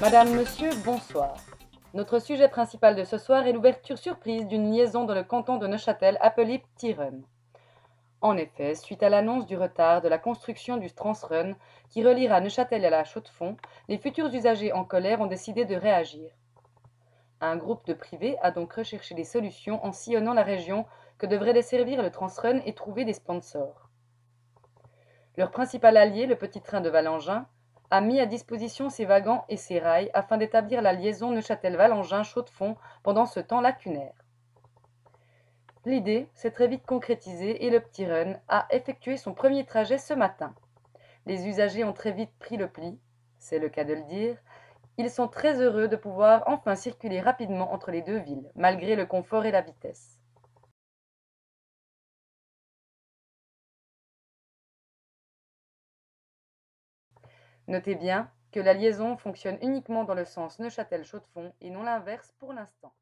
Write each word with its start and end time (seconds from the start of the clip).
Madame, 0.00 0.34
Monsieur, 0.34 0.70
bonsoir. 0.84 1.36
Notre 1.94 2.18
sujet 2.18 2.48
principal 2.48 2.96
de 2.96 3.04
ce 3.04 3.16
soir 3.16 3.46
est 3.46 3.52
l'ouverture 3.52 3.96
surprise 3.96 4.46
d'une 4.48 4.72
liaison 4.72 5.04
dans 5.04 5.14
le 5.14 5.22
canton 5.22 5.56
de 5.56 5.68
Neuchâtel 5.68 6.18
appelée 6.20 6.58
Petit 6.58 6.92
Run. 6.92 7.20
En 8.20 8.36
effet, 8.36 8.74
suite 8.74 9.04
à 9.04 9.08
l'annonce 9.08 9.46
du 9.46 9.56
retard 9.56 10.02
de 10.02 10.08
la 10.08 10.18
construction 10.18 10.78
du 10.78 10.92
Transrun 10.92 11.54
qui 11.90 12.04
reliera 12.04 12.40
Neuchâtel 12.40 12.84
à 12.84 12.90
la 12.90 13.04
Chaux-de-Fonds, 13.04 13.56
les 13.88 13.98
futurs 13.98 14.34
usagers 14.34 14.72
en 14.72 14.84
colère 14.84 15.20
ont 15.20 15.26
décidé 15.26 15.64
de 15.64 15.76
réagir. 15.76 16.28
Un 17.40 17.56
groupe 17.56 17.86
de 17.86 17.94
privés 17.94 18.36
a 18.42 18.50
donc 18.50 18.72
recherché 18.72 19.14
des 19.14 19.24
solutions 19.24 19.84
en 19.86 19.92
sillonnant 19.92 20.34
la 20.34 20.42
région 20.42 20.86
que 21.18 21.26
devrait 21.26 21.54
desservir 21.54 22.02
le 22.02 22.10
Transrun 22.10 22.60
et 22.66 22.74
trouver 22.74 23.04
des 23.04 23.12
sponsors. 23.12 23.88
Leur 25.36 25.52
principal 25.52 25.96
allié, 25.96 26.26
le 26.26 26.36
petit 26.36 26.60
train 26.60 26.80
de 26.80 26.90
Valengin, 26.90 27.46
a 27.94 28.00
mis 28.00 28.18
à 28.18 28.26
disposition 28.26 28.90
ses 28.90 29.04
wagons 29.04 29.42
et 29.48 29.56
ses 29.56 29.78
rails 29.78 30.10
afin 30.14 30.36
d'établir 30.36 30.82
la 30.82 30.92
liaison 30.92 31.30
Neuchâtel-Valengin-Chaux-de-Fonds 31.30 32.76
pendant 33.04 33.24
ce 33.24 33.38
temps 33.38 33.60
lacunaire. 33.60 34.14
L'idée 35.84 36.28
s'est 36.34 36.50
très 36.50 36.66
vite 36.66 36.84
concrétisée 36.86 37.64
et 37.64 37.70
le 37.70 37.78
petit 37.78 38.04
run 38.04 38.34
a 38.48 38.66
effectué 38.70 39.16
son 39.16 39.32
premier 39.32 39.64
trajet 39.64 39.98
ce 39.98 40.12
matin. 40.12 40.56
Les 41.26 41.46
usagers 41.46 41.84
ont 41.84 41.92
très 41.92 42.10
vite 42.10 42.32
pris 42.40 42.56
le 42.56 42.66
pli, 42.66 42.98
c'est 43.38 43.60
le 43.60 43.68
cas 43.68 43.84
de 43.84 43.94
le 43.94 44.02
dire. 44.02 44.36
Ils 44.98 45.08
sont 45.08 45.28
très 45.28 45.60
heureux 45.60 45.86
de 45.86 45.94
pouvoir 45.94 46.42
enfin 46.48 46.74
circuler 46.74 47.20
rapidement 47.20 47.72
entre 47.72 47.92
les 47.92 48.02
deux 48.02 48.18
villes, 48.18 48.50
malgré 48.56 48.96
le 48.96 49.06
confort 49.06 49.46
et 49.46 49.52
la 49.52 49.60
vitesse. 49.60 50.18
Notez 57.68 57.94
bien 57.94 58.30
que 58.52 58.60
la 58.60 58.72
liaison 58.72 59.16
fonctionne 59.16 59.58
uniquement 59.60 60.04
dans 60.04 60.14
le 60.14 60.24
sens 60.24 60.58
Neuchâtel-Chaux-de-Fonds 60.60 61.52
et 61.60 61.70
non 61.70 61.82
l'inverse 61.82 62.32
pour 62.38 62.52
l'instant. 62.54 62.94